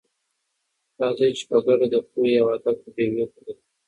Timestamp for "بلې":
3.15-3.25